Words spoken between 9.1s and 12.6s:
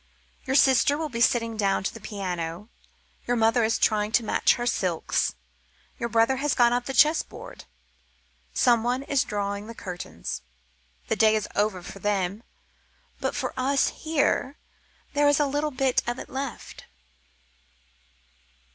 drawing the curtains. The day is over for them,